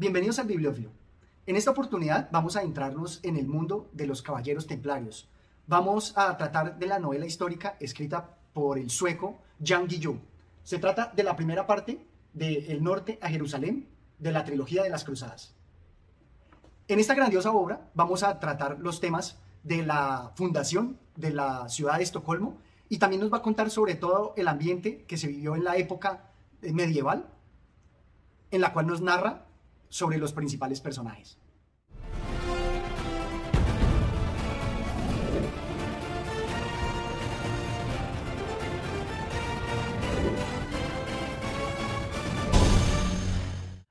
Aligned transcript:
Bienvenidos 0.00 0.38
al 0.38 0.46
Bibliófilo. 0.46 0.88
En 1.44 1.56
esta 1.56 1.72
oportunidad 1.72 2.30
vamos 2.32 2.56
a 2.56 2.60
adentrarnos 2.60 3.20
en 3.22 3.36
el 3.36 3.46
mundo 3.46 3.90
de 3.92 4.06
los 4.06 4.22
caballeros 4.22 4.66
templarios. 4.66 5.28
Vamos 5.66 6.16
a 6.16 6.34
tratar 6.38 6.78
de 6.78 6.86
la 6.86 6.98
novela 6.98 7.26
histórica 7.26 7.76
escrita 7.80 8.38
por 8.54 8.78
el 8.78 8.88
sueco 8.88 9.42
Jan 9.62 9.86
Guillou. 9.86 10.18
Se 10.62 10.78
trata 10.78 11.12
de 11.14 11.22
la 11.22 11.36
primera 11.36 11.66
parte 11.66 12.02
de 12.32 12.72
El 12.72 12.82
norte 12.82 13.18
a 13.20 13.28
Jerusalén 13.28 13.90
de 14.18 14.32
la 14.32 14.42
trilogía 14.42 14.82
de 14.82 14.88
las 14.88 15.04
cruzadas. 15.04 15.54
En 16.88 16.98
esta 16.98 17.14
grandiosa 17.14 17.52
obra 17.52 17.90
vamos 17.92 18.22
a 18.22 18.40
tratar 18.40 18.78
los 18.80 19.00
temas 19.00 19.36
de 19.64 19.84
la 19.84 20.32
fundación 20.34 20.98
de 21.14 21.32
la 21.32 21.68
ciudad 21.68 21.98
de 21.98 22.04
Estocolmo 22.04 22.56
y 22.88 22.96
también 22.96 23.20
nos 23.20 23.30
va 23.30 23.36
a 23.36 23.42
contar 23.42 23.68
sobre 23.68 23.96
todo 23.96 24.32
el 24.38 24.48
ambiente 24.48 25.04
que 25.04 25.18
se 25.18 25.28
vivió 25.28 25.56
en 25.56 25.64
la 25.64 25.76
época 25.76 26.30
medieval, 26.62 27.28
en 28.50 28.62
la 28.62 28.72
cual 28.72 28.86
nos 28.86 29.02
narra 29.02 29.44
sobre 29.90 30.16
los 30.16 30.32
principales 30.32 30.80
personajes. 30.80 31.38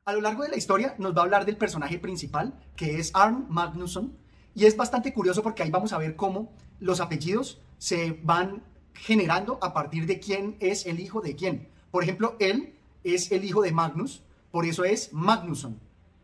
A 0.09 0.13
lo 0.13 0.21
largo 0.21 0.41
de 0.41 0.49
la 0.49 0.57
historia 0.57 0.95
nos 0.97 1.15
va 1.15 1.19
a 1.21 1.25
hablar 1.25 1.45
del 1.45 1.55
personaje 1.55 1.99
principal, 1.99 2.59
que 2.75 2.97
es 2.97 3.11
Arn 3.13 3.45
Magnusson, 3.47 4.17
y 4.55 4.65
es 4.65 4.75
bastante 4.75 5.13
curioso 5.13 5.43
porque 5.43 5.61
ahí 5.61 5.69
vamos 5.69 5.93
a 5.93 5.99
ver 5.99 6.15
cómo 6.15 6.51
los 6.79 6.99
apellidos 6.99 7.61
se 7.77 8.19
van 8.23 8.63
generando 8.95 9.59
a 9.61 9.71
partir 9.71 10.07
de 10.07 10.19
quién 10.19 10.57
es 10.61 10.87
el 10.87 10.99
hijo 10.99 11.21
de 11.21 11.35
quién. 11.35 11.69
Por 11.91 12.01
ejemplo, 12.01 12.35
él 12.39 12.73
es 13.03 13.31
el 13.31 13.43
hijo 13.43 13.61
de 13.61 13.71
Magnus, 13.71 14.23
por 14.49 14.65
eso 14.65 14.83
es 14.83 15.13
Magnusson, 15.13 15.79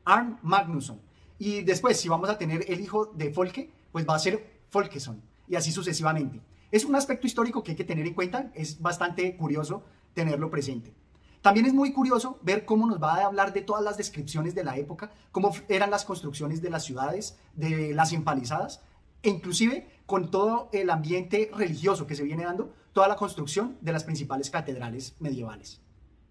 Arn 0.05 0.39
Magnusson. 0.41 1.01
Y 1.37 1.61
después, 1.61 1.99
si 1.99 2.07
vamos 2.07 2.29
a 2.29 2.37
tener 2.37 2.65
el 2.71 2.79
hijo 2.79 3.07
de 3.07 3.33
Folke, 3.33 3.69
pues 3.91 4.07
va 4.07 4.15
a 4.15 4.19
ser 4.19 4.61
Folkeson, 4.69 5.21
y 5.47 5.55
así 5.55 5.71
sucesivamente. 5.71 6.41
Es 6.71 6.85
un 6.85 6.95
aspecto 6.95 7.27
histórico 7.27 7.63
que 7.63 7.71
hay 7.71 7.77
que 7.77 7.83
tener 7.83 8.05
en 8.05 8.13
cuenta, 8.13 8.51
es 8.53 8.81
bastante 8.81 9.35
curioso 9.35 9.83
tenerlo 10.13 10.49
presente. 10.49 10.93
También 11.41 11.67
es 11.67 11.73
muy 11.73 11.93
curioso 11.93 12.39
ver 12.41 12.65
cómo 12.65 12.87
nos 12.87 13.01
va 13.01 13.15
a 13.15 13.25
hablar 13.25 13.53
de 13.53 13.61
todas 13.61 13.83
las 13.83 13.97
descripciones 13.97 14.55
de 14.55 14.63
la 14.63 14.77
época, 14.77 15.11
cómo 15.31 15.51
eran 15.69 15.91
las 15.91 16.03
construcciones 16.03 16.61
de 16.61 16.71
las 16.71 16.83
ciudades, 16.83 17.37
de 17.53 17.93
las 17.93 18.13
empalizadas, 18.13 18.81
e 19.21 19.29
inclusive 19.29 19.87
con 20.05 20.31
todo 20.31 20.69
el 20.71 20.89
ambiente 20.89 21.51
religioso 21.53 22.07
que 22.07 22.15
se 22.15 22.23
viene 22.23 22.45
dando, 22.45 22.73
toda 22.93 23.07
la 23.07 23.15
construcción 23.15 23.77
de 23.81 23.91
las 23.91 24.03
principales 24.03 24.49
catedrales 24.49 25.15
medievales. 25.19 25.81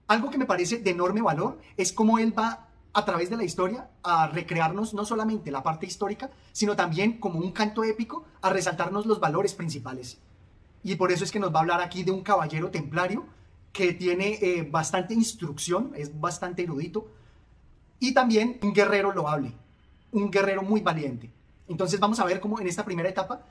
Algo 0.06 0.30
que 0.30 0.38
me 0.38 0.46
parece 0.46 0.78
de 0.78 0.90
enorme 0.90 1.22
valor 1.22 1.60
es 1.77 1.92
cómo 1.92 2.18
él 2.18 2.36
va 2.36 2.68
a 2.94 3.04
través 3.04 3.28
de 3.28 3.36
la 3.36 3.44
historia 3.44 3.90
a 4.04 4.28
recrearnos 4.28 4.94
no 4.94 5.04
solamente 5.04 5.50
la 5.50 5.62
parte 5.62 5.84
histórica, 5.84 6.30
sino 6.52 6.76
también 6.76 7.18
como 7.18 7.40
un 7.40 7.50
canto 7.50 7.82
épico 7.82 8.24
a 8.40 8.50
resaltarnos 8.50 9.04
los 9.04 9.18
valores 9.20 9.52
principales. 9.54 10.18
Y 10.84 10.94
por 10.94 11.10
eso 11.10 11.24
es 11.24 11.32
que 11.32 11.40
nos 11.40 11.52
va 11.52 11.58
a 11.58 11.62
hablar 11.62 11.80
aquí 11.80 12.04
de 12.04 12.12
un 12.12 12.22
caballero 12.22 12.70
templario 12.70 13.26
que 13.72 13.92
tiene 13.92 14.38
eh, 14.40 14.68
bastante 14.70 15.12
instrucción, 15.12 15.92
es 15.96 16.20
bastante 16.20 16.62
erudito, 16.62 17.08
y 17.98 18.14
también 18.14 18.60
un 18.62 18.72
guerrero 18.72 19.12
loable, 19.12 19.52
un 20.12 20.30
guerrero 20.30 20.62
muy 20.62 20.80
valiente. 20.80 21.32
Entonces 21.66 21.98
vamos 21.98 22.20
a 22.20 22.24
ver 22.24 22.38
cómo 22.38 22.60
en 22.60 22.68
esta 22.68 22.84
primera 22.84 23.08
etapa 23.08 23.42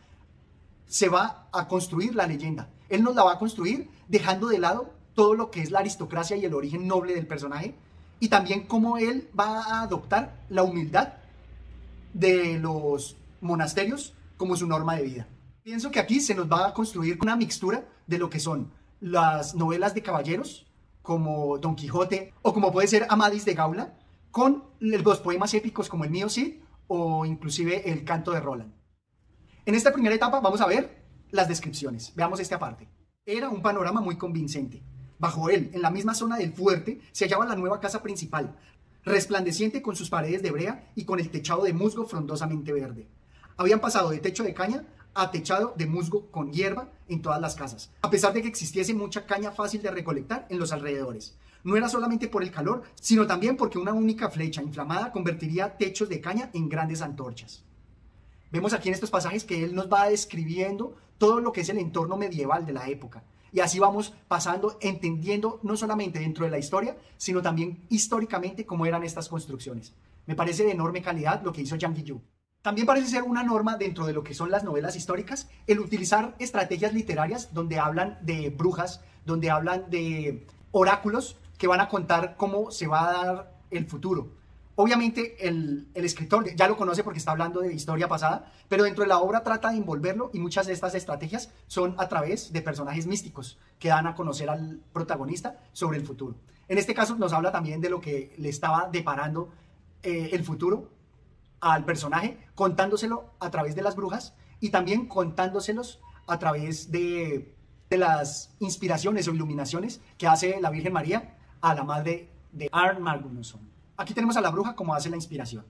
se 0.87 1.09
va 1.09 1.49
a 1.51 1.67
construir 1.67 2.15
la 2.15 2.27
leyenda. 2.27 2.69
Él 2.87 3.03
nos 3.03 3.15
la 3.15 3.23
va 3.23 3.33
a 3.33 3.39
construir 3.39 3.89
dejando 4.07 4.47
de 4.47 4.59
lado 4.59 4.93
todo 5.15 5.33
lo 5.33 5.51
que 5.51 5.61
es 5.61 5.71
la 5.71 5.79
aristocracia 5.79 6.37
y 6.37 6.45
el 6.45 6.53
origen 6.53 6.87
noble 6.87 7.15
del 7.15 7.27
personaje, 7.27 7.75
y 8.19 8.29
también 8.29 8.67
cómo 8.67 8.97
él 8.97 9.29
va 9.37 9.61
a 9.61 9.81
adoptar 9.81 10.45
la 10.49 10.63
humildad 10.63 11.13
de 12.13 12.59
los 12.59 13.17
monasterios 13.41 14.13
como 14.37 14.55
su 14.55 14.67
norma 14.67 14.95
de 14.95 15.03
vida. 15.03 15.27
Pienso 15.63 15.91
que 15.91 15.99
aquí 15.99 16.19
se 16.19 16.35
nos 16.35 16.51
va 16.51 16.67
a 16.67 16.73
construir 16.73 17.17
una 17.21 17.35
mixtura 17.35 17.85
de 18.07 18.17
lo 18.17 18.29
que 18.29 18.39
son 18.39 18.71
las 18.99 19.55
novelas 19.55 19.93
de 19.93 20.01
caballeros, 20.01 20.65
como 21.01 21.57
Don 21.57 21.75
Quijote, 21.75 22.33
o 22.41 22.53
como 22.53 22.71
puede 22.71 22.87
ser 22.87 23.05
Amadis 23.09 23.45
de 23.45 23.53
Gaula, 23.53 23.97
con 24.31 24.63
los 24.79 25.19
poemas 25.19 25.53
épicos 25.53 25.89
como 25.89 26.05
el 26.05 26.09
mío 26.09 26.29
sí, 26.29 26.61
o 26.87 27.25
inclusive 27.25 27.89
el 27.91 28.03
canto 28.03 28.31
de 28.31 28.39
Roland. 28.39 28.73
En 29.65 29.75
esta 29.75 29.93
primera 29.93 30.15
etapa 30.15 30.39
vamos 30.39 30.61
a 30.61 30.67
ver 30.67 31.03
las 31.31 31.47
descripciones. 31.47 32.13
Veamos 32.15 32.39
esta 32.39 32.59
parte. 32.59 32.89
Era 33.25 33.49
un 33.49 33.61
panorama 33.61 34.01
muy 34.01 34.17
convincente. 34.17 34.83
Bajo 35.23 35.49
él, 35.49 35.71
en 35.73 35.81
la 35.81 35.89
misma 35.89 36.13
zona 36.13 36.35
del 36.35 36.51
fuerte, 36.51 36.99
se 37.13 37.23
hallaba 37.23 37.45
la 37.45 37.55
nueva 37.55 37.79
casa 37.79 38.03
principal, 38.03 38.57
resplandeciente 39.05 39.81
con 39.81 39.95
sus 39.95 40.09
paredes 40.09 40.43
de 40.43 40.51
brea 40.51 40.91
y 40.97 41.05
con 41.05 41.17
el 41.17 41.29
techado 41.29 41.63
de 41.63 41.71
musgo 41.71 42.05
frondosamente 42.05 42.73
verde. 42.73 43.07
Habían 43.55 43.79
pasado 43.79 44.09
de 44.09 44.19
techo 44.19 44.43
de 44.43 44.53
caña 44.53 44.83
atechado 45.13 45.75
de 45.77 45.85
musgo 45.85 46.29
con 46.29 46.51
hierba 46.51 46.89
en 47.07 47.21
todas 47.21 47.39
las 47.39 47.55
casas, 47.55 47.89
a 48.01 48.09
pesar 48.09 48.33
de 48.33 48.41
que 48.41 48.49
existiese 48.49 48.93
mucha 48.93 49.25
caña 49.25 49.51
fácil 49.51 49.81
de 49.81 49.91
recolectar 49.91 50.45
en 50.49 50.59
los 50.59 50.73
alrededores. 50.73 51.37
No 51.63 51.77
era 51.77 51.87
solamente 51.87 52.27
por 52.27 52.43
el 52.43 52.51
calor, 52.51 52.83
sino 52.95 53.25
también 53.25 53.55
porque 53.55 53.79
una 53.79 53.93
única 53.93 54.29
flecha 54.29 54.61
inflamada 54.61 55.13
convertiría 55.13 55.77
techos 55.77 56.09
de 56.09 56.19
caña 56.19 56.49
en 56.51 56.67
grandes 56.67 57.01
antorchas. 57.01 57.63
Vemos 58.51 58.73
aquí 58.73 58.89
en 58.89 58.95
estos 58.95 59.09
pasajes 59.09 59.45
que 59.45 59.63
él 59.63 59.73
nos 59.73 59.89
va 59.89 60.09
describiendo 60.09 60.97
todo 61.17 61.39
lo 61.39 61.53
que 61.53 61.61
es 61.61 61.69
el 61.69 61.77
entorno 61.77 62.17
medieval 62.17 62.65
de 62.65 62.73
la 62.73 62.89
época. 62.89 63.23
Y 63.53 63.59
así 63.59 63.77
vamos 63.77 64.13
pasando, 64.27 64.77
entendiendo 64.81 65.59
no 65.61 65.77
solamente 65.77 66.19
dentro 66.19 66.43
de 66.43 66.51
la 66.51 66.57
historia, 66.57 66.97
sino 67.17 67.41
también 67.41 67.85
históricamente 67.89 68.65
cómo 68.65 68.87
eran 68.87 69.03
estas 69.03 69.29
construcciones. 69.29 69.93
Me 70.25 70.35
parece 70.35 70.63
de 70.63 70.71
enorme 70.71 71.03
calidad 71.03 71.43
lo 71.43 71.53
que 71.53 71.61
hizo 71.61 71.75
Yang 71.75 71.95
Guillou. 71.95 72.21
También 72.63 72.87
parece 72.87 73.07
ser 73.07 73.23
una 73.23 73.43
norma 73.43 73.77
dentro 73.77 74.07
de 74.07 74.13
lo 74.13 74.23
que 74.23 74.33
son 74.33 74.49
las 74.49 74.63
novelas 74.63 74.95
históricas 74.95 75.49
el 75.67 75.79
utilizar 75.79 76.35
estrategias 76.39 76.93
literarias 76.93 77.53
donde 77.53 77.77
hablan 77.77 78.17
de 78.21 78.49
brujas, 78.49 79.01
donde 79.25 79.51
hablan 79.51 79.89
de 79.89 80.47
oráculos 80.71 81.37
que 81.57 81.67
van 81.67 81.81
a 81.81 81.89
contar 81.89 82.35
cómo 82.37 82.71
se 82.71 82.87
va 82.87 83.09
a 83.09 83.13
dar 83.13 83.59
el 83.69 83.85
futuro. 83.85 84.31
Obviamente 84.75 85.47
el, 85.47 85.87
escritor 85.93 86.55
ya 86.55 86.67
lo 86.67 86.77
conoce 86.77 87.03
porque 87.03 87.19
está 87.19 87.31
hablando 87.31 87.59
de 87.61 87.73
historia 87.73 88.07
pasada, 88.07 88.51
pero 88.67 88.83
dentro 88.83 89.03
de 89.03 89.07
la 89.07 89.19
obra 89.19 89.43
trata 89.43 89.69
de 89.69 89.77
envolverlo 89.77 90.31
y 90.33 90.39
muchas 90.39 90.65
de 90.65 90.73
estas 90.73 90.95
estrategias 90.95 91.51
son 91.67 91.93
a 91.99 92.07
través 92.07 92.51
de 92.51 92.61
personajes 92.61 93.05
místicos 93.05 93.59
que 93.77 93.89
dan 93.89 94.07
a 94.07 94.15
conocer 94.15 94.49
al 94.49 94.81
protagonista 94.91 95.59
sobre 95.73 95.97
el 95.97 96.05
futuro. 96.05 96.35
En 96.67 96.77
este 96.79 96.95
caso 96.95 97.15
nos 97.15 97.33
habla 97.33 97.51
también 97.51 97.81
de 97.81 97.89
lo 97.89 98.01
que 98.01 98.33
le 98.37 98.49
estaba 98.49 98.89
deparando 98.91 99.51
eh, 100.01 100.29
el 100.33 100.43
futuro 100.43 100.89
al 101.61 101.85
personaje, 101.85 102.39
contándoselo 102.55 103.29
a 103.39 103.51
través 103.51 103.75
de 103.75 103.83
las 103.83 103.95
brujas 103.95 104.33
y 104.59 104.69
también 104.69 105.07
contándoselos 105.07 106.01
a 106.27 106.39
través 106.39 106.91
de, 106.91 107.53
las 107.89 108.55
inspiraciones 108.57 109.27
o 109.27 109.35
iluminaciones 109.35 110.01
que 110.17 110.25
hace 110.25 110.59
la 110.59 110.71
Virgen 110.71 110.93
María 110.93 111.37
a 111.61 111.75
la 111.75 111.83
madre 111.83 112.27
de 112.51 112.67
Arn 112.71 113.03
Magnusson. 113.03 113.72
Aquí 113.97 114.13
tenemos 114.13 114.37
a 114.37 114.41
la 114.41 114.49
bruja 114.49 114.75
como 114.75 114.95
hace 114.95 115.09
la 115.09 115.15
inspiración. 115.15 115.65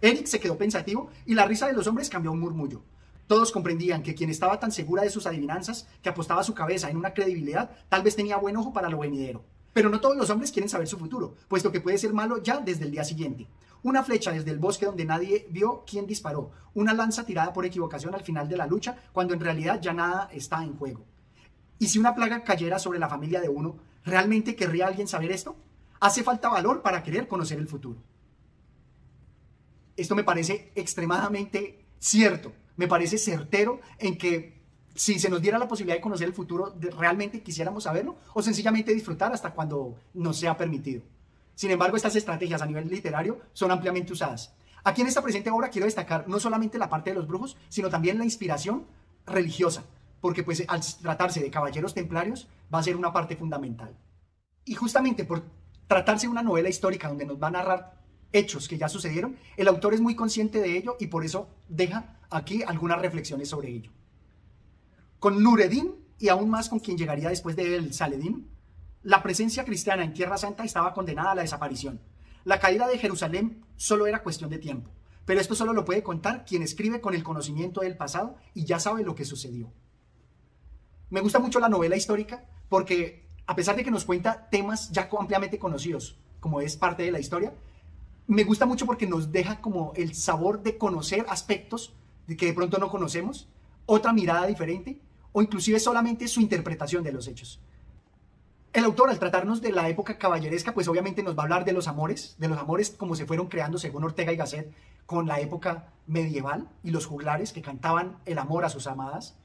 Eric 0.00 0.26
se 0.26 0.40
quedó 0.40 0.56
pensativo 0.56 1.10
y 1.26 1.34
la 1.34 1.44
risa 1.44 1.66
de 1.66 1.72
los 1.72 1.86
hombres 1.86 2.08
cambió 2.08 2.30
a 2.30 2.34
un 2.34 2.40
murmullo. 2.40 2.82
Todos 3.26 3.52
comprendían 3.52 4.02
que 4.02 4.14
quien 4.14 4.30
estaba 4.30 4.58
tan 4.58 4.72
segura 4.72 5.02
de 5.02 5.10
sus 5.10 5.26
adivinanzas, 5.26 5.86
que 6.02 6.08
apostaba 6.08 6.42
su 6.42 6.54
cabeza 6.54 6.88
en 6.88 6.96
una 6.96 7.12
credibilidad, 7.12 7.70
tal 7.90 8.02
vez 8.02 8.16
tenía 8.16 8.38
buen 8.38 8.56
ojo 8.56 8.72
para 8.72 8.88
lo 8.88 9.00
venidero. 9.00 9.44
Pero 9.74 9.90
no 9.90 10.00
todos 10.00 10.16
los 10.16 10.30
hombres 10.30 10.50
quieren 10.50 10.70
saber 10.70 10.88
su 10.88 10.98
futuro, 10.98 11.34
puesto 11.46 11.70
que 11.70 11.82
puede 11.82 11.98
ser 11.98 12.14
malo 12.14 12.42
ya 12.42 12.58
desde 12.58 12.84
el 12.84 12.90
día 12.90 13.04
siguiente. 13.04 13.46
Una 13.82 14.02
flecha 14.02 14.32
desde 14.32 14.50
el 14.50 14.58
bosque 14.58 14.86
donde 14.86 15.04
nadie 15.04 15.46
vio 15.50 15.84
quién 15.86 16.06
disparó. 16.06 16.50
Una 16.74 16.94
lanza 16.94 17.26
tirada 17.26 17.52
por 17.52 17.66
equivocación 17.66 18.14
al 18.14 18.24
final 18.24 18.48
de 18.48 18.56
la 18.56 18.66
lucha, 18.66 18.96
cuando 19.12 19.34
en 19.34 19.40
realidad 19.40 19.78
ya 19.80 19.92
nada 19.92 20.30
está 20.32 20.64
en 20.64 20.76
juego. 20.76 21.04
¿Y 21.78 21.88
si 21.88 21.98
una 21.98 22.14
plaga 22.14 22.42
cayera 22.42 22.78
sobre 22.78 22.98
la 22.98 23.08
familia 23.08 23.40
de 23.40 23.48
uno, 23.48 23.76
realmente 24.04 24.56
querría 24.56 24.86
alguien 24.86 25.06
saber 25.06 25.30
esto? 25.30 25.54
Hace 26.00 26.22
falta 26.22 26.48
valor 26.48 26.82
para 26.82 27.02
querer 27.02 27.26
conocer 27.26 27.58
el 27.58 27.68
futuro. 27.68 27.98
Esto 29.96 30.14
me 30.14 30.24
parece 30.24 30.70
extremadamente 30.74 31.84
cierto, 31.98 32.52
me 32.76 32.86
parece 32.86 33.18
certero 33.18 33.80
en 33.98 34.16
que 34.16 34.58
si 34.94 35.18
se 35.18 35.28
nos 35.28 35.40
diera 35.40 35.58
la 35.58 35.68
posibilidad 35.68 35.96
de 35.96 36.02
conocer 36.02 36.26
el 36.26 36.34
futuro, 36.34 36.74
realmente 36.96 37.42
quisiéramos 37.42 37.84
saberlo 37.84 38.16
o 38.34 38.42
sencillamente 38.42 38.94
disfrutar 38.94 39.32
hasta 39.32 39.52
cuando 39.52 39.96
nos 40.14 40.38
sea 40.38 40.56
permitido. 40.56 41.02
Sin 41.54 41.70
embargo, 41.70 41.96
estas 41.96 42.14
estrategias 42.14 42.62
a 42.62 42.66
nivel 42.66 42.88
literario 42.88 43.40
son 43.52 43.70
ampliamente 43.70 44.12
usadas. 44.12 44.54
Aquí 44.84 45.02
en 45.02 45.08
esta 45.08 45.22
presente 45.22 45.50
obra 45.50 45.70
quiero 45.70 45.86
destacar 45.86 46.28
no 46.28 46.38
solamente 46.38 46.78
la 46.78 46.88
parte 46.88 47.10
de 47.10 47.16
los 47.16 47.26
brujos, 47.26 47.56
sino 47.68 47.90
también 47.90 48.18
la 48.18 48.24
inspiración 48.24 48.86
religiosa, 49.26 49.84
porque 50.20 50.42
pues 50.42 50.64
al 50.68 50.80
tratarse 51.02 51.40
de 51.40 51.50
caballeros 51.50 51.94
templarios 51.94 52.48
va 52.72 52.78
a 52.78 52.82
ser 52.84 52.96
una 52.96 53.12
parte 53.12 53.36
fundamental. 53.36 53.96
Y 54.64 54.74
justamente 54.74 55.24
por 55.24 55.42
tratarse 55.88 56.26
de 56.26 56.30
una 56.30 56.42
novela 56.42 56.68
histórica 56.68 57.08
donde 57.08 57.26
nos 57.26 57.42
va 57.42 57.48
a 57.48 57.52
narrar 57.52 57.98
hechos 58.32 58.68
que 58.68 58.78
ya 58.78 58.88
sucedieron, 58.88 59.36
el 59.56 59.68
autor 59.68 59.94
es 59.94 60.00
muy 60.00 60.14
consciente 60.14 60.60
de 60.60 60.76
ello 60.76 60.96
y 61.00 61.06
por 61.08 61.24
eso 61.24 61.48
deja 61.68 62.18
aquí 62.30 62.62
algunas 62.62 63.00
reflexiones 63.00 63.48
sobre 63.48 63.70
ello. 63.70 63.90
Con 65.18 65.42
Nureddin 65.42 65.94
y 66.18 66.28
aún 66.28 66.50
más 66.50 66.68
con 66.68 66.78
quien 66.78 66.98
llegaría 66.98 67.30
después 67.30 67.56
de 67.56 67.74
él, 67.74 67.94
Saledín, 67.94 68.50
la 69.02 69.22
presencia 69.22 69.64
cristiana 69.64 70.04
en 70.04 70.12
Tierra 70.12 70.36
Santa 70.36 70.64
estaba 70.64 70.92
condenada 70.92 71.32
a 71.32 71.34
la 71.34 71.42
desaparición. 71.42 72.00
La 72.44 72.60
caída 72.60 72.86
de 72.86 72.98
Jerusalén 72.98 73.64
solo 73.76 74.06
era 74.06 74.22
cuestión 74.22 74.50
de 74.50 74.58
tiempo, 74.58 74.90
pero 75.24 75.40
esto 75.40 75.54
solo 75.54 75.72
lo 75.72 75.84
puede 75.84 76.02
contar 76.02 76.44
quien 76.44 76.62
escribe 76.62 77.00
con 77.00 77.14
el 77.14 77.22
conocimiento 77.22 77.80
del 77.80 77.96
pasado 77.96 78.36
y 78.54 78.64
ya 78.64 78.78
sabe 78.78 79.04
lo 79.04 79.14
que 79.14 79.24
sucedió. 79.24 79.72
Me 81.10 81.20
gusta 81.20 81.38
mucho 81.38 81.60
la 81.60 81.68
novela 81.68 81.96
histórica 81.96 82.44
porque 82.68 83.27
a 83.48 83.56
pesar 83.56 83.76
de 83.76 83.82
que 83.82 83.90
nos 83.90 84.04
cuenta 84.04 84.46
temas 84.50 84.90
ya 84.90 85.08
ampliamente 85.18 85.58
conocidos, 85.58 86.18
como 86.38 86.60
es 86.60 86.76
parte 86.76 87.02
de 87.02 87.10
la 87.10 87.18
historia, 87.18 87.54
me 88.26 88.44
gusta 88.44 88.66
mucho 88.66 88.84
porque 88.84 89.06
nos 89.06 89.32
deja 89.32 89.62
como 89.62 89.94
el 89.96 90.14
sabor 90.14 90.62
de 90.62 90.76
conocer 90.76 91.24
aspectos 91.30 91.94
de 92.26 92.36
que 92.36 92.44
de 92.44 92.52
pronto 92.52 92.76
no 92.76 92.90
conocemos, 92.90 93.48
otra 93.86 94.12
mirada 94.12 94.46
diferente 94.46 95.00
o 95.32 95.40
inclusive 95.40 95.80
solamente 95.80 96.28
su 96.28 96.42
interpretación 96.42 97.02
de 97.02 97.12
los 97.12 97.26
hechos. 97.26 97.58
El 98.74 98.84
autor, 98.84 99.08
al 99.08 99.18
tratarnos 99.18 99.62
de 99.62 99.72
la 99.72 99.88
época 99.88 100.18
caballeresca, 100.18 100.74
pues 100.74 100.86
obviamente 100.86 101.22
nos 101.22 101.34
va 101.34 101.40
a 101.40 101.44
hablar 101.44 101.64
de 101.64 101.72
los 101.72 101.88
amores, 101.88 102.36
de 102.38 102.48
los 102.48 102.58
amores 102.58 102.90
como 102.90 103.14
se 103.16 103.24
fueron 103.24 103.48
creando 103.48 103.78
según 103.78 104.04
Ortega 104.04 104.30
y 104.30 104.36
Gasset 104.36 104.70
con 105.06 105.26
la 105.26 105.40
época 105.40 105.88
medieval 106.06 106.68
y 106.84 106.90
los 106.90 107.06
juglares 107.06 107.54
que 107.54 107.62
cantaban 107.62 108.18
el 108.26 108.36
amor 108.36 108.66
a 108.66 108.68
sus 108.68 108.86
amadas. 108.86 109.38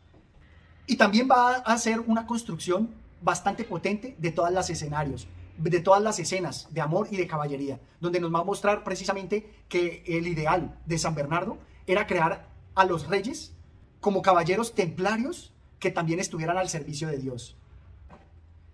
Y 0.88 0.98
también 0.98 1.30
va 1.32 1.56
a 1.56 1.72
hacer 1.72 2.02
una 2.02 2.28
construcción 2.28 3.02
bastante 3.24 3.64
potente 3.64 4.16
de 4.20 4.31
todas 4.31 4.54
las 4.54 4.70
escenarios, 4.70 5.28
de 5.58 5.80
todas 5.80 6.02
las 6.02 6.20
escenas 6.20 6.68
de 6.72 6.81
amor 6.81 7.08
y 7.10 7.18
de 7.18 7.28
caballería, 7.28 7.80
donde 8.00 8.20
nos 8.20 8.34
va 8.34 8.40
a 8.40 8.44
mostrar 8.44 8.84
precisamente 8.84 9.50
que 9.70 10.04
el 10.06 10.28
ideal 10.28 10.80
de 10.86 10.98
San 10.98 11.16
Bernardo 11.16 11.58
era 11.88 12.08
crear 12.08 12.48
a 12.75 12.86
los 12.86 13.08
reyes 13.08 13.54
como 14.00 14.22
caballeros 14.22 14.75
templarios 14.75 15.54
que 15.80 15.92
también 15.92 16.20
estuvieran 16.20 16.58
al 16.58 16.70
servicio 16.70 17.08
de 17.08 17.18
Dios. 17.18 17.58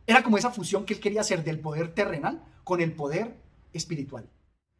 Era 0.07 0.23
como 0.23 0.37
esa 0.37 0.51
fusión 0.51 0.85
que 0.85 0.95
él 0.95 0.99
quería 0.99 1.21
hacer 1.21 1.43
del 1.43 1.59
poder 1.59 1.93
terrenal 1.93 2.43
con 2.63 2.81
el 2.81 2.93
poder 2.93 3.37
espiritual. 3.73 4.27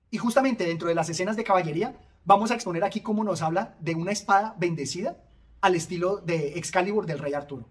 Y 0.10 0.18
justamente 0.18 0.66
dentro 0.66 0.88
de 0.88 0.96
las 0.96 1.10
escenas 1.10 1.36
de 1.36 1.44
caballería, 1.44 2.00
vamos 2.26 2.50
a 2.50 2.56
exponer 2.56 2.84
aquí 2.84 3.02
cómo 3.02 3.24
nos 3.24 3.44
habla 3.44 3.76
de 3.80 3.94
una 3.94 4.12
espada 4.12 4.56
bendecida 4.58 5.18
al 5.62 5.76
estilo 5.76 6.18
de 6.18 6.58
Excalibur 6.58 7.06
del 7.06 7.20
rey 7.20 7.34
Arturo. 7.34 7.70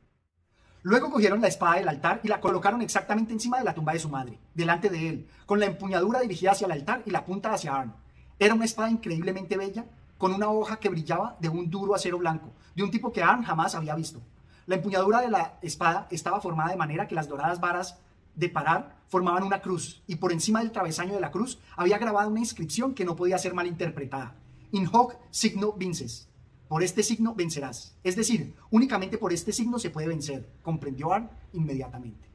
Luego 0.83 1.11
cogieron 1.11 1.41
la 1.41 1.49
espada 1.49 1.77
del 1.77 1.89
altar 1.89 2.21
y 2.23 2.29
la 2.29 2.41
colocaron 2.41 2.83
exactamente 2.83 3.33
encima 3.33 3.59
de 3.59 3.65
la 3.65 3.75
tumba 3.75 3.93
de 3.93 3.99
su 3.99 4.09
madre, 4.09 4.39
delante 4.55 4.89
de 4.89 5.09
él, 5.09 5.29
con 5.45 5.59
la 5.59 5.67
empuñadura 5.67 6.21
dirigida 6.21 6.53
hacia 6.53 6.67
el 6.67 6.73
altar 6.73 7.03
y 7.05 7.11
la 7.11 7.25
punta 7.25 7.53
hacia 7.53 7.75
Arn. 7.75 7.93
Era 8.39 8.55
una 8.55 8.65
espada 8.65 8.89
increíblemente 8.89 9.57
bella, 9.57 9.85
con 10.19 10.33
una 10.33 10.51
hoja 10.51 10.77
que 10.79 10.89
brillaba 10.89 11.37
de 11.41 11.49
un 11.49 11.69
duro 11.69 11.95
acero 11.95 12.19
blanco, 12.19 12.53
de 12.77 12.83
un 12.85 12.91
tipo 12.91 13.13
que 13.13 13.23
Arn 13.23 13.43
jamás 13.43 13.75
había 13.75 13.97
visto. 13.97 14.21
La 14.67 14.77
empuñadura 14.77 15.21
de 15.21 15.31
la 15.31 15.59
espada 15.63 16.07
estaba 16.11 16.41
formada 16.41 16.71
de 16.71 16.77
manera 16.77 17.09
que 17.09 17.15
las 17.15 17.29
doradas 17.29 17.61
varas 17.61 17.99
de 18.37 18.49
parar 18.49 18.97
formaban 19.09 19.43
una 19.43 19.61
cruz, 19.61 20.03
y 20.07 20.17
por 20.17 20.33
encima 20.33 20.61
del 20.61 20.71
travesaño 20.71 21.15
de 21.15 21.21
la 21.21 21.33
cruz 21.33 21.59
había 21.77 21.99
grabada 21.99 22.29
una 22.29 22.41
inscripción 22.41 22.95
que 22.95 23.05
no 23.05 23.17
podía 23.17 23.39
ser 23.39 23.55
malinterpretada. 23.55 24.35
In 24.71 24.89
hoc 24.93 25.17
signo 25.31 25.73
vinces, 25.73 26.28
por 26.69 26.83
este 26.83 27.03
signo 27.03 27.35
vencerás. 27.35 27.97
Es 28.05 28.15
decir, 28.15 28.55
únicamente 28.71 29.19
por 29.19 29.33
este 29.33 29.53
signo 29.53 29.79
se 29.79 29.91
puede 29.91 30.09
vencer, 30.09 30.49
comprendió 30.63 31.13
Arn 31.13 31.31
inmediatamente. 31.53 32.29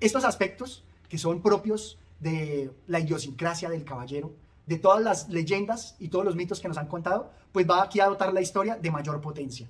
Estos 0.00 0.24
aspectos, 0.24 0.84
que 1.08 1.18
son 1.18 1.40
propios 1.40 1.98
de 2.18 2.70
la 2.86 3.00
idiosincrasia 3.00 3.70
del 3.70 3.84
caballero, 3.84 4.32
de 4.66 4.78
todas 4.78 5.02
las 5.02 5.28
leyendas 5.28 5.96
y 5.98 6.08
todos 6.08 6.24
los 6.24 6.36
mitos 6.36 6.60
que 6.60 6.68
nos 6.68 6.78
han 6.78 6.86
contado, 6.86 7.32
pues 7.52 7.68
va 7.68 7.82
aquí 7.82 8.00
a 8.00 8.06
dotar 8.06 8.32
la 8.32 8.40
historia 8.40 8.76
de 8.76 8.90
mayor 8.90 9.20
potencia. 9.20 9.68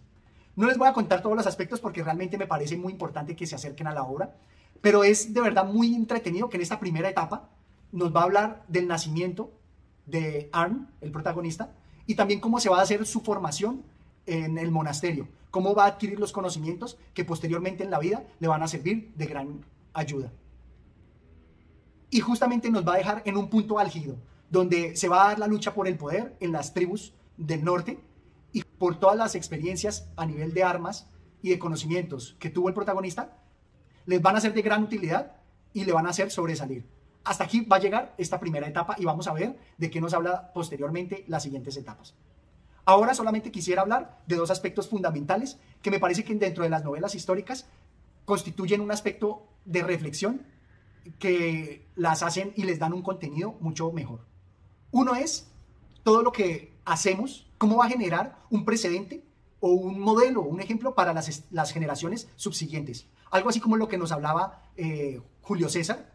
No 0.57 0.67
les 0.67 0.77
voy 0.77 0.89
a 0.89 0.93
contar 0.93 1.23
todos 1.23 1.37
los 1.37 1.47
aspectos 1.47 1.81
porque 1.81 2.03
realmente 2.03 2.37
me 2.37 2.47
parece 2.47 2.77
muy 2.77 2.93
importante 2.93 3.37
que 3.37 3.47
se 3.47 3.55
acerquen 3.55 3.87
a 3.87 3.95
la 3.95 4.03
obra, 4.03 4.37
pero 4.81 5.05
es 5.05 5.33
de 5.33 5.41
verdad 5.41 5.65
muy 5.65 5.95
entretenido 5.95 6.49
que 6.49 6.57
en 6.57 6.63
esta 6.63 6.81
primera 6.81 7.09
etapa 7.09 7.49
nos 7.93 8.15
va 8.15 8.21
a 8.21 8.25
hablar 8.25 8.65
del 8.69 8.89
nacimiento 8.89 9.53
de 10.07 10.49
Arn, 10.53 10.91
el 11.01 11.13
protagonista, 11.13 11.73
y 12.11 12.17
también 12.17 12.41
cómo 12.41 12.59
se 12.59 12.69
va 12.69 12.81
a 12.81 12.83
hacer 12.83 13.07
su 13.07 13.21
formación 13.21 13.85
en 14.27 14.59
el 14.59 14.73
monasterio, 14.73 15.29
cómo 15.53 15.77
va 15.77 15.85
a 15.85 15.87
adquirir 15.91 16.19
los 16.19 16.33
conocimientos 16.33 16.99
que 17.15 17.25
posteriormente 17.25 17.85
en 17.85 17.91
la 17.93 18.01
vida 18.01 18.25
le 18.41 18.49
van 18.49 18.65
a 18.65 18.67
servir 18.67 19.13
de 19.15 19.27
gran 19.27 19.65
ayuda. 19.93 20.33
Y 22.11 22.19
justamente 22.19 22.69
nos 22.69 22.85
va 22.85 22.95
a 22.95 22.97
dejar 22.97 23.23
en 23.27 23.37
un 23.37 23.49
punto 23.49 23.79
álgido, 23.79 24.17
donde 24.51 24.97
se 24.97 25.09
va 25.09 25.23
a 25.23 25.29
dar 25.29 25.39
la 25.39 25.47
lucha 25.47 25.73
por 25.73 25.87
el 25.87 25.97
poder 25.97 26.37
en 26.41 26.51
las 26.51 26.75
tribus 26.75 27.13
del 27.37 27.63
norte 27.63 28.01
y 28.53 28.65
por 28.65 28.99
todas 28.99 29.17
las 29.17 29.37
experiencias 29.37 30.09
a 30.17 30.27
nivel 30.27 30.53
de 30.53 30.65
armas 30.65 31.07
y 31.43 31.51
de 31.51 31.61
conocimientos 31.61 32.35
que 32.41 32.51
tuvo 32.51 32.67
el 32.67 32.75
protagonista, 32.75 33.39
les 34.07 34.21
van 34.21 34.35
a 34.35 34.41
ser 34.41 34.53
de 34.53 34.63
gran 34.63 34.83
utilidad 34.83 35.37
y 35.73 35.85
le 35.85 35.93
van 35.93 36.09
a 36.09 36.11
hacer 36.11 36.33
sobresalir. 36.33 36.85
Hasta 37.31 37.45
aquí 37.45 37.61
va 37.61 37.77
a 37.77 37.79
llegar 37.79 38.13
esta 38.19 38.41
primera 38.41 38.67
etapa 38.67 38.97
y 38.99 39.05
vamos 39.05 39.29
a 39.29 39.33
ver 39.33 39.57
de 39.79 39.89
qué 39.89 40.01
nos 40.01 40.15
habla 40.15 40.53
posteriormente 40.53 41.25
las 41.29 41.45
siguientes 41.45 41.77
etapas. 41.77 42.17
Ahora 42.85 43.15
solamente 43.15 43.53
quisiera 43.53 43.83
hablar 43.83 44.21
de 44.27 44.35
dos 44.35 44.51
aspectos 44.51 44.89
fundamentales 44.89 45.57
que 45.81 45.93
me 45.93 46.01
parece 46.01 46.25
que 46.25 46.35
dentro 46.35 46.65
de 46.65 46.71
las 46.71 46.83
novelas 46.83 47.15
históricas 47.15 47.69
constituyen 48.25 48.81
un 48.81 48.91
aspecto 48.91 49.47
de 49.65 49.85
reflexión 49.85 50.45
que 51.21 51.87
las 51.95 52.25
hacen 52.25 52.53
y 52.57 52.65
les 52.65 52.81
dan 52.81 52.93
un 52.93 53.03
contenido 53.03 53.53
mucho 53.61 53.93
mejor. 53.93 54.27
Uno 54.91 55.15
es 55.15 55.47
todo 56.03 56.23
lo 56.23 56.33
que 56.33 56.75
hacemos, 56.85 57.49
cómo 57.59 57.77
va 57.77 57.85
a 57.85 57.91
generar 57.91 58.41
un 58.51 58.65
precedente 58.65 59.23
o 59.61 59.69
un 59.71 60.01
modelo, 60.01 60.43
un 60.43 60.61
ejemplo 60.61 60.97
para 60.97 61.13
las, 61.13 61.73
generaciones 61.73 62.29
subsiguientes. 62.35 63.07
Algo 63.31 63.51
así 63.51 63.61
como 63.61 63.77
lo 63.77 63.87
que 63.87 63.99
nos 63.99 64.11
hablaba 64.11 64.65
eh, 64.77 65.23
Julio 65.43 65.69
César 65.69 66.10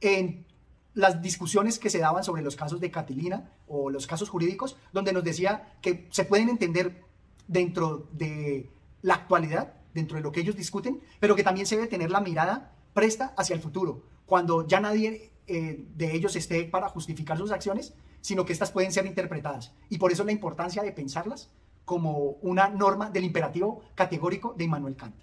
en 0.00 0.46
las 0.94 1.22
discusiones 1.22 1.78
que 1.78 1.90
se 1.90 1.98
daban 1.98 2.24
sobre 2.24 2.42
los 2.42 2.56
casos 2.56 2.80
de 2.80 2.90
Catilina 2.90 3.50
o 3.68 3.90
los 3.90 4.06
casos 4.06 4.28
jurídicos, 4.28 4.76
donde 4.92 5.12
nos 5.12 5.24
decía 5.24 5.74
que 5.80 6.08
se 6.10 6.24
pueden 6.24 6.48
entender 6.48 7.04
dentro 7.46 8.08
de 8.12 8.70
la 9.02 9.14
actualidad, 9.14 9.74
dentro 9.94 10.16
de 10.16 10.22
lo 10.22 10.32
que 10.32 10.40
ellos 10.40 10.56
discuten, 10.56 11.00
pero 11.20 11.36
que 11.36 11.44
también 11.44 11.66
se 11.66 11.76
debe 11.76 11.88
tener 11.88 12.10
la 12.10 12.20
mirada 12.20 12.72
presta 12.92 13.34
hacia 13.36 13.54
el 13.54 13.60
futuro, 13.60 14.02
cuando 14.26 14.66
ya 14.66 14.80
nadie 14.80 15.30
eh, 15.46 15.84
de 15.96 16.14
ellos 16.14 16.36
esté 16.36 16.64
para 16.64 16.88
justificar 16.88 17.38
sus 17.38 17.50
acciones, 17.50 17.94
sino 18.20 18.44
que 18.44 18.52
estas 18.52 18.70
pueden 18.70 18.92
ser 18.92 19.06
interpretadas. 19.06 19.72
Y 19.88 19.98
por 19.98 20.12
eso 20.12 20.24
la 20.24 20.32
importancia 20.32 20.82
de 20.82 20.92
pensarlas 20.92 21.50
como 21.84 22.36
una 22.42 22.68
norma 22.68 23.10
del 23.10 23.24
imperativo 23.24 23.82
categórico 23.94 24.54
de 24.56 24.64
Immanuel 24.64 24.96
Kant. 24.96 25.16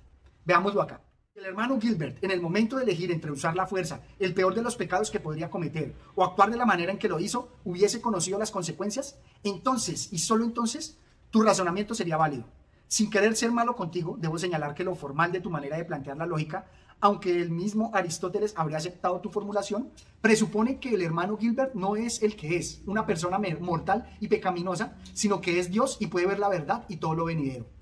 Veámoslo 0.43 0.81
acá. 0.81 1.01
El 1.37 1.45
hermano 1.45 1.79
Gilbert, 1.79 2.23
en 2.23 2.31
el 2.31 2.41
momento 2.41 2.77
de 2.77 2.83
elegir 2.83 3.11
entre 3.11 3.31
usar 3.31 3.55
la 3.55 3.67
fuerza, 3.67 4.01
el 4.17 4.33
peor 4.33 4.55
de 4.55 4.63
los 4.63 4.75
pecados 4.75 5.11
que 5.11 5.19
podría 5.19 5.51
cometer, 5.51 5.93
o 6.15 6.23
actuar 6.23 6.49
de 6.49 6.57
la 6.57 6.65
manera 6.65 6.91
en 6.91 6.97
que 6.97 7.07
lo 7.07 7.19
hizo, 7.19 7.49
hubiese 7.63 8.01
conocido 8.01 8.39
las 8.39 8.49
consecuencias, 8.49 9.19
entonces 9.43 10.11
y 10.11 10.17
solo 10.17 10.45
entonces 10.45 10.97
tu 11.29 11.43
razonamiento 11.43 11.93
sería 11.93 12.17
válido. 12.17 12.45
Sin 12.87 13.11
querer 13.11 13.35
ser 13.35 13.51
malo 13.51 13.75
contigo, 13.75 14.17
debo 14.19 14.39
señalar 14.39 14.73
que 14.73 14.83
lo 14.83 14.95
formal 14.95 15.31
de 15.31 15.39
tu 15.39 15.51
manera 15.51 15.77
de 15.77 15.85
plantear 15.85 16.17
la 16.17 16.25
lógica, 16.25 16.65
aunque 17.01 17.39
el 17.39 17.51
mismo 17.51 17.91
Aristóteles 17.93 18.55
habría 18.57 18.77
aceptado 18.77 19.21
tu 19.21 19.29
formulación, 19.29 19.91
presupone 20.21 20.79
que 20.79 20.95
el 20.95 21.03
hermano 21.03 21.37
Gilbert 21.37 21.75
no 21.75 21.97
es 21.97 22.23
el 22.23 22.35
que 22.35 22.57
es, 22.57 22.81
una 22.87 23.05
persona 23.05 23.39
mortal 23.59 24.09
y 24.19 24.27
pecaminosa, 24.27 24.97
sino 25.13 25.39
que 25.39 25.59
es 25.59 25.69
Dios 25.69 25.97
y 25.99 26.07
puede 26.07 26.25
ver 26.25 26.39
la 26.39 26.49
verdad 26.49 26.85
y 26.89 26.97
todo 26.97 27.13
lo 27.13 27.25
venidero 27.25 27.76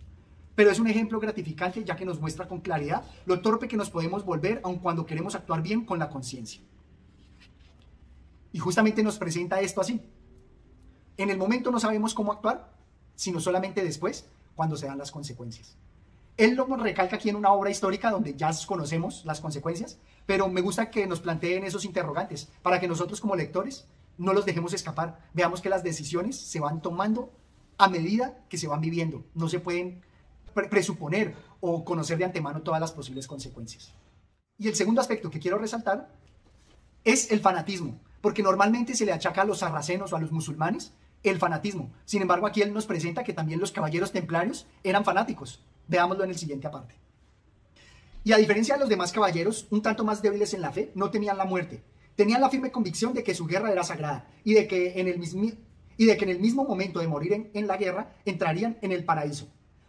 pero 0.56 0.72
es 0.72 0.80
un 0.80 0.88
ejemplo 0.88 1.20
gratificante 1.20 1.84
ya 1.84 1.96
que 1.96 2.06
nos 2.06 2.20
muestra 2.20 2.48
con 2.48 2.62
claridad 2.62 3.04
lo 3.26 3.42
torpe 3.42 3.68
que 3.68 3.78
nos 3.78 3.90
podemos 3.90 4.26
volver 4.26 4.62
aun 4.64 4.80
cuando 4.80 5.06
queremos 5.06 5.36
actuar 5.36 5.62
bien 5.62 5.86
con 5.86 6.00
la 6.00 6.10
conciencia. 6.10 6.62
Y 8.54 8.60
justamente 8.60 9.04
nos 9.04 9.18
presenta 9.18 9.60
esto 9.60 9.82
así. 9.82 10.02
En 11.18 11.30
el 11.30 11.38
momento 11.38 11.72
no 11.72 11.80
sabemos 11.80 12.14
cómo 12.14 12.32
actuar, 12.32 12.74
sino 13.16 13.40
solamente 13.40 13.84
después, 13.84 14.30
cuando 14.56 14.78
se 14.78 14.86
dan 14.86 14.98
las 14.98 15.12
consecuencias. 15.12 15.78
Él 16.38 16.56
lo 16.56 16.66
recalca 16.66 17.16
aquí 17.16 17.30
en 17.30 17.36
una 17.36 17.52
obra 17.52 17.70
histórica 17.70 18.12
donde 18.12 18.36
ya 18.36 18.52
conocemos 18.66 19.24
las 19.26 19.40
consecuencias, 19.40 19.98
pero 20.26 20.50
me 20.50 20.62
gusta 20.62 20.90
que 20.90 21.08
nos 21.08 21.22
planteen 21.22 21.64
esos 21.64 21.86
interrogantes 21.86 22.50
para 22.62 22.80
que 22.80 22.88
nosotros 22.88 23.22
como 23.22 23.36
lectores 23.36 23.88
no 24.18 24.34
los 24.34 24.46
dejemos 24.46 24.74
escapar. 24.74 25.20
Veamos 25.34 25.62
que 25.62 25.70
las 25.70 25.84
decisiones 25.84 26.38
se 26.38 26.60
van 26.60 26.82
tomando 26.82 27.32
a 27.78 27.90
medida 27.90 28.38
que 28.50 28.58
se 28.58 28.68
van 28.68 28.82
viviendo. 28.82 29.26
No 29.34 29.48
se 29.48 29.60
pueden 29.60 30.02
presuponer 30.64 31.36
o 31.60 31.84
conocer 31.84 32.18
de 32.18 32.26
antemano 32.26 32.62
todas 32.62 32.80
las 32.80 32.92
posibles 32.92 33.28
consecuencias. 33.28 33.94
Y 34.58 34.70
el 34.70 34.76
segundo 34.76 35.02
aspecto 35.02 35.30
que 35.30 35.40
quiero 35.40 35.58
resaltar 35.58 36.10
es 37.04 37.32
el 37.32 37.42
fanatismo, 37.42 38.00
porque 38.22 38.42
normalmente 38.42 38.96
se 38.96 39.06
le 39.06 39.12
achaca 39.12 39.42
a 39.42 39.46
los 39.46 39.60
sarracenos 39.60 40.14
o 40.14 40.16
a 40.16 40.22
los 40.22 40.32
musulmanes 40.32 40.94
el 41.24 41.38
fanatismo. 41.40 41.92
Sin 42.06 42.22
embargo, 42.22 42.48
aquí 42.48 42.62
él 42.62 42.74
nos 42.74 42.86
presenta 42.86 43.24
que 43.24 43.34
también 43.34 43.60
los 43.60 43.72
caballeros 43.72 44.12
templarios 44.12 44.68
eran 44.84 45.04
fanáticos. 45.04 45.64
Veámoslo 45.88 46.24
en 46.24 46.30
el 46.30 46.38
siguiente 46.38 46.68
aparte. 46.68 46.96
Y 48.24 48.32
a 48.32 48.38
diferencia 48.38 48.76
de 48.76 48.80
los 48.80 48.90
demás 48.90 49.12
caballeros, 49.12 49.68
un 49.70 49.82
tanto 49.82 50.04
más 50.04 50.22
débiles 50.22 50.54
en 50.54 50.62
la 50.62 50.72
fe, 50.72 50.92
no 50.96 51.12
temían 51.12 51.38
la 51.38 51.46
muerte. 51.46 51.84
Tenían 52.16 52.42
la 52.42 52.50
firme 52.50 52.72
convicción 52.72 53.14
de 53.14 53.24
que 53.24 53.36
su 53.36 53.46
guerra 53.46 53.72
era 53.72 53.84
sagrada 53.84 54.28
y 54.44 54.54
de 54.54 54.68
que 54.68 55.00
en 55.00 55.08
el, 55.08 55.22
y 55.98 56.06
de 56.06 56.18
que 56.18 56.24
en 56.24 56.32
el 56.32 56.40
mismo 56.40 56.64
momento 56.64 57.00
de 57.00 57.08
morir 57.08 57.52
en 57.54 57.68
la 57.68 57.78
guerra 57.78 58.16
entrarían 58.26 58.78
en 58.82 58.92
el 58.92 59.04
paraíso. 59.04 59.48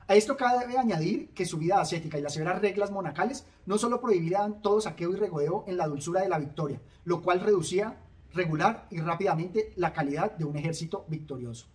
A 0.09 0.15
esto 0.15 0.37
cabe 0.37 0.79
añadir 0.79 1.31
que 1.31 1.47
su 1.47 1.59
vida 1.59 1.81
ascética 1.81 2.19
y 2.19 2.23
las 2.23 2.35
severas 2.35 2.61
reglas 2.61 2.93
monacales 2.93 3.45
no 3.67 3.77
solo 3.77 4.01
prohibirían 4.01 4.63
todo 4.63 4.81
saqueo 4.81 5.13
y 5.13 5.17
regodeo 5.17 5.65
en 5.67 5.77
la 5.77 5.89
dulzura 5.89 6.21
de 6.21 6.29
la 6.29 6.39
victoria, 6.39 6.81
lo 7.05 7.23
cual 7.23 7.41
reducía 7.41 7.99
regular 8.33 8.87
y 8.91 9.01
rápidamente 9.01 9.73
la 9.77 9.93
calidad 9.93 10.33
de 10.37 10.45
un 10.45 10.57
ejército 10.57 11.05
victorioso. 11.09 11.67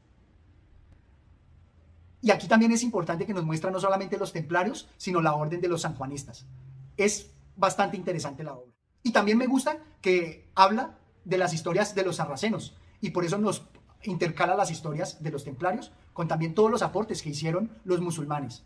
Y 2.22 2.32
aquí 2.32 2.48
también 2.48 2.72
es 2.72 2.84
importante 2.84 3.26
que 3.26 3.34
nos 3.34 3.44
muestra 3.44 3.72
no 3.72 3.80
solamente 3.80 4.18
los 4.18 4.32
templarios, 4.32 4.88
sino 4.98 5.22
la 5.22 5.34
orden 5.34 5.60
de 5.60 5.68
los 5.68 5.82
sanjuanistas. 5.82 6.46
Es 6.96 7.32
bastante 7.58 7.98
interesante 7.98 8.44
la 8.44 8.54
obra. 8.54 8.72
Y 9.04 9.12
también 9.12 9.40
me 9.40 9.48
gusta 9.48 9.78
que 10.02 10.48
habla 10.56 11.00
de 11.26 11.38
las 11.38 11.54
historias 11.54 11.96
de 11.96 12.04
los 12.04 12.18
sarracenos 12.18 12.76
y 13.02 13.10
por 13.10 13.26
eso 13.26 13.38
nos 13.40 13.64
intercala 14.04 14.56
las 14.56 14.72
historias 14.72 15.22
de 15.22 15.32
los 15.32 15.44
templarios 15.44 15.92
con 16.14 16.28
también 16.28 16.54
todos 16.54 16.72
los 16.72 16.82
aportes 16.82 17.22
que 17.22 17.30
hicieron 17.30 17.72
los 17.84 18.02
musulmanes. 18.02 18.64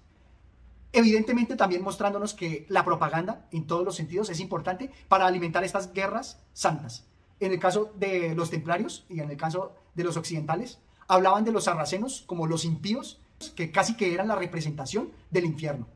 Evidentemente 0.91 1.55
también 1.55 1.83
mostrándonos 1.83 2.33
que 2.33 2.65
la 2.69 2.85
propaganda 2.85 3.47
en 3.51 3.67
todos 3.67 3.83
los 3.83 3.95
sentidos 3.95 4.29
es 4.29 4.39
importante 4.39 4.91
para 5.07 5.27
alimentar 5.27 5.63
estas 5.63 5.91
guerras 5.93 6.39
santas. 6.53 7.05
En 7.39 7.51
el 7.51 7.59
caso 7.59 7.91
de 7.95 8.33
los 8.33 8.49
templarios 8.49 9.05
y 9.09 9.19
en 9.19 9.29
el 9.29 9.35
caso 9.35 9.73
de 9.93 10.05
los 10.05 10.15
occidentales, 10.15 10.79
hablaban 11.07 11.43
de 11.43 11.51
los 11.51 11.65
sarracenos 11.65 12.23
como 12.25 12.47
los 12.47 12.63
impíos 12.63 13.19
que 13.55 13.71
casi 13.71 13.97
que 13.97 14.13
eran 14.13 14.29
la 14.29 14.35
representación 14.35 15.11
del 15.31 15.45
infierno. 15.45 15.87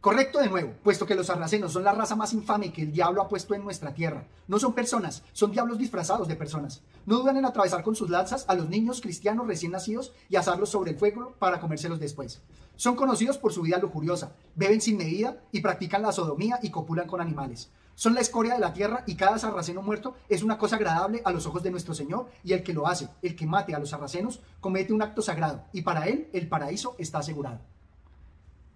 Correcto 0.00 0.38
de 0.38 0.48
nuevo, 0.48 0.72
puesto 0.82 1.04
que 1.04 1.14
los 1.14 1.26
sarracenos 1.26 1.74
son 1.74 1.84
la 1.84 1.92
raza 1.92 2.16
más 2.16 2.32
infame 2.32 2.72
que 2.72 2.80
el 2.80 2.90
diablo 2.90 3.20
ha 3.20 3.28
puesto 3.28 3.54
en 3.54 3.62
nuestra 3.62 3.92
tierra. 3.92 4.24
No 4.48 4.58
son 4.58 4.72
personas, 4.72 5.22
son 5.34 5.52
diablos 5.52 5.76
disfrazados 5.76 6.26
de 6.26 6.36
personas. 6.36 6.80
No 7.04 7.18
dudan 7.18 7.36
en 7.36 7.44
atravesar 7.44 7.82
con 7.82 7.94
sus 7.94 8.08
lanzas 8.08 8.46
a 8.48 8.54
los 8.54 8.66
niños 8.70 9.02
cristianos 9.02 9.46
recién 9.46 9.72
nacidos 9.72 10.12
y 10.30 10.36
asarlos 10.36 10.70
sobre 10.70 10.92
el 10.92 10.98
fuego 10.98 11.34
para 11.38 11.60
comérselos 11.60 12.00
después. 12.00 12.40
Son 12.76 12.96
conocidos 12.96 13.36
por 13.36 13.52
su 13.52 13.60
vida 13.60 13.76
lujuriosa, 13.76 14.32
beben 14.54 14.80
sin 14.80 14.96
medida 14.96 15.36
y 15.52 15.60
practican 15.60 16.00
la 16.00 16.12
sodomía 16.12 16.58
y 16.62 16.70
copulan 16.70 17.06
con 17.06 17.20
animales. 17.20 17.68
Son 17.94 18.14
la 18.14 18.22
escoria 18.22 18.54
de 18.54 18.60
la 18.60 18.72
tierra 18.72 19.04
y 19.06 19.16
cada 19.16 19.38
sarraceno 19.38 19.82
muerto 19.82 20.14
es 20.30 20.42
una 20.42 20.56
cosa 20.56 20.76
agradable 20.76 21.20
a 21.26 21.30
los 21.30 21.44
ojos 21.44 21.62
de 21.62 21.72
nuestro 21.72 21.92
Señor 21.92 22.30
y 22.42 22.54
el 22.54 22.62
que 22.62 22.72
lo 22.72 22.86
hace, 22.86 23.10
el 23.20 23.36
que 23.36 23.46
mate 23.46 23.74
a 23.74 23.78
los 23.78 23.90
sarracenos, 23.90 24.40
comete 24.62 24.94
un 24.94 25.02
acto 25.02 25.20
sagrado 25.20 25.64
y 25.74 25.82
para 25.82 26.06
él 26.08 26.30
el 26.32 26.48
paraíso 26.48 26.96
está 26.96 27.18
asegurado. 27.18 27.60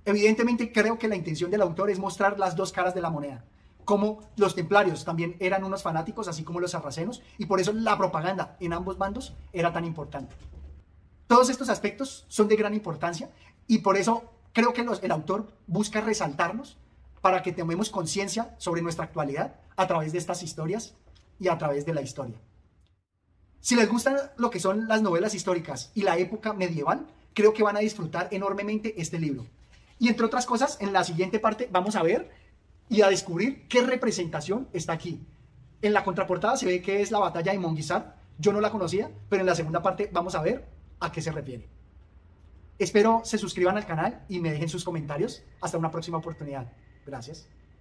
Evidentemente 0.04 0.70
creo 0.72 0.98
que 0.98 1.08
la 1.08 1.16
intención 1.16 1.50
del 1.50 1.62
autor 1.62 1.90
es 1.90 1.98
mostrar 1.98 2.38
las 2.38 2.56
dos 2.56 2.72
caras 2.72 2.94
de 2.94 3.00
la 3.00 3.10
moneda, 3.10 3.44
como 3.84 4.20
los 4.36 4.54
templarios 4.54 5.04
también 5.04 5.36
eran 5.40 5.64
unos 5.64 5.82
fanáticos, 5.82 6.28
así 6.28 6.44
como 6.44 6.60
los 6.60 6.72
sarracenos, 6.72 7.22
y 7.38 7.46
por 7.46 7.60
eso 7.60 7.72
la 7.72 7.96
propaganda 7.96 8.56
en 8.60 8.72
ambos 8.72 8.98
bandos 8.98 9.34
era 9.52 9.72
tan 9.72 9.84
importante. 9.84 10.34
Todos 11.26 11.48
estos 11.48 11.70
aspectos 11.70 12.26
son 12.28 12.48
de 12.48 12.56
gran 12.56 12.74
importancia 12.74 13.30
y 13.66 13.78
por 13.78 13.96
eso 13.96 14.24
creo 14.52 14.74
que 14.74 14.82
el 15.02 15.10
autor 15.10 15.48
busca 15.66 16.02
resaltarlos 16.02 16.76
para 17.22 17.42
que 17.42 17.52
tomemos 17.52 17.88
conciencia 17.88 18.54
sobre 18.58 18.82
nuestra 18.82 19.04
actualidad 19.04 19.54
a 19.76 19.86
través 19.86 20.12
de 20.12 20.18
estas 20.18 20.42
historias 20.42 20.94
y 21.40 21.48
a 21.48 21.56
través 21.56 21.86
de 21.86 21.94
la 21.94 22.02
historia. 22.02 22.36
Si 23.60 23.74
les 23.74 23.88
gustan 23.88 24.16
lo 24.36 24.50
que 24.50 24.60
son 24.60 24.86
las 24.88 25.00
novelas 25.00 25.34
históricas 25.34 25.90
y 25.94 26.02
la 26.02 26.18
época 26.18 26.52
medieval, 26.52 27.06
creo 27.32 27.54
que 27.54 27.62
van 27.62 27.78
a 27.78 27.80
disfrutar 27.80 28.28
enormemente 28.30 29.00
este 29.00 29.18
libro. 29.18 29.46
Y 30.04 30.08
entre 30.08 30.26
otras 30.26 30.44
cosas, 30.44 30.76
en 30.82 30.92
la 30.92 31.02
siguiente 31.02 31.38
parte 31.38 31.66
vamos 31.72 31.96
a 31.96 32.02
ver 32.02 32.30
y 32.90 33.00
a 33.00 33.08
descubrir 33.08 33.66
qué 33.68 33.80
representación 33.80 34.68
está 34.74 34.92
aquí. 34.92 35.18
En 35.80 35.94
la 35.94 36.04
contraportada 36.04 36.58
se 36.58 36.66
ve 36.66 36.82
que 36.82 37.00
es 37.00 37.10
la 37.10 37.20
batalla 37.20 37.52
de 37.52 37.58
Monguizar. 37.58 38.14
Yo 38.38 38.52
no 38.52 38.60
la 38.60 38.70
conocía, 38.70 39.10
pero 39.30 39.40
en 39.40 39.46
la 39.46 39.54
segunda 39.54 39.80
parte 39.80 40.10
vamos 40.12 40.34
a 40.34 40.42
ver 40.42 40.68
a 41.00 41.10
qué 41.10 41.22
se 41.22 41.32
refiere. 41.32 41.70
Espero 42.78 43.22
se 43.24 43.38
suscriban 43.38 43.78
al 43.78 43.86
canal 43.86 44.26
y 44.28 44.40
me 44.40 44.50
dejen 44.50 44.68
sus 44.68 44.84
comentarios. 44.84 45.42
Hasta 45.62 45.78
una 45.78 45.90
próxima 45.90 46.18
oportunidad. 46.18 46.70
Gracias. 47.06 47.48